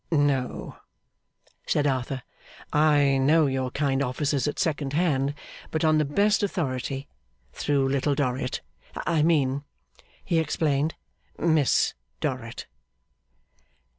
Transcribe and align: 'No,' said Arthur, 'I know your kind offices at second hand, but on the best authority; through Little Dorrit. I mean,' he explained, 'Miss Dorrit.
'No,' 0.09 0.77
said 1.67 1.85
Arthur, 1.85 2.23
'I 2.73 3.19
know 3.19 3.45
your 3.45 3.69
kind 3.69 4.01
offices 4.01 4.47
at 4.47 4.57
second 4.57 4.93
hand, 4.93 5.35
but 5.69 5.85
on 5.85 5.99
the 5.99 6.05
best 6.05 6.41
authority; 6.41 7.07
through 7.53 7.87
Little 7.87 8.15
Dorrit. 8.15 8.61
I 9.05 9.21
mean,' 9.21 9.63
he 10.25 10.39
explained, 10.39 10.95
'Miss 11.37 11.93
Dorrit. 12.19 12.65